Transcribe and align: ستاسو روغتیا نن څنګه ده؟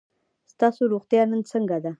ستاسو 0.51 0.81
روغتیا 0.93 1.21
نن 1.31 1.41
څنګه 1.51 1.77
ده؟ 1.83 1.89